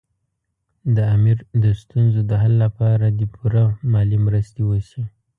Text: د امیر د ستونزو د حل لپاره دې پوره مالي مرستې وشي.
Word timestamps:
د 0.95 0.97
امیر 1.15 1.37
د 1.63 1.65
ستونزو 1.81 2.19
د 2.29 2.31
حل 2.41 2.53
لپاره 2.65 3.05
دې 3.17 3.27
پوره 3.33 3.63
مالي 3.91 4.17
مرستې 4.25 4.61
وشي. 4.65 5.03